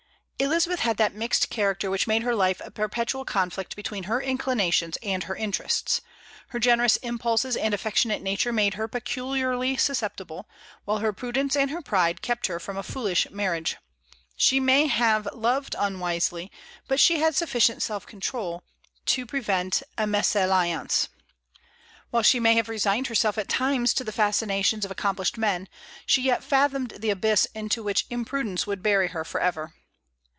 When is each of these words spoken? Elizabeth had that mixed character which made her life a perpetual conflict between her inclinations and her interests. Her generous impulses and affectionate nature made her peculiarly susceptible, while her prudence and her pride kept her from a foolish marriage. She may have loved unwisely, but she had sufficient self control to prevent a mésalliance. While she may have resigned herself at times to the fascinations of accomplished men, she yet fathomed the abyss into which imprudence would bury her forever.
Elizabeth 0.43 0.79
had 0.79 0.97
that 0.97 1.13
mixed 1.13 1.51
character 1.51 1.91
which 1.91 2.07
made 2.07 2.23
her 2.23 2.33
life 2.33 2.59
a 2.65 2.71
perpetual 2.71 3.23
conflict 3.23 3.75
between 3.75 4.05
her 4.05 4.19
inclinations 4.19 4.97
and 5.03 5.25
her 5.25 5.35
interests. 5.35 6.01
Her 6.47 6.57
generous 6.57 6.95
impulses 6.97 7.55
and 7.55 7.75
affectionate 7.75 8.23
nature 8.23 8.51
made 8.51 8.73
her 8.73 8.87
peculiarly 8.87 9.77
susceptible, 9.77 10.49
while 10.83 10.97
her 10.97 11.13
prudence 11.13 11.55
and 11.55 11.69
her 11.69 11.83
pride 11.83 12.23
kept 12.23 12.47
her 12.47 12.59
from 12.59 12.75
a 12.75 12.81
foolish 12.81 13.29
marriage. 13.29 13.77
She 14.35 14.59
may 14.59 14.87
have 14.87 15.27
loved 15.31 15.75
unwisely, 15.77 16.51
but 16.87 16.99
she 16.99 17.19
had 17.19 17.35
sufficient 17.35 17.83
self 17.83 18.07
control 18.07 18.63
to 19.05 19.27
prevent 19.27 19.83
a 19.95 20.05
mésalliance. 20.05 21.09
While 22.09 22.23
she 22.23 22.39
may 22.39 22.55
have 22.55 22.67
resigned 22.67 23.05
herself 23.07 23.37
at 23.37 23.47
times 23.47 23.93
to 23.93 24.03
the 24.03 24.11
fascinations 24.11 24.85
of 24.85 24.89
accomplished 24.89 25.37
men, 25.37 25.67
she 26.07 26.23
yet 26.23 26.43
fathomed 26.43 26.95
the 26.97 27.11
abyss 27.11 27.45
into 27.53 27.83
which 27.83 28.07
imprudence 28.09 28.65
would 28.65 28.81
bury 28.81 29.09
her 29.09 29.23
forever. 29.23 29.75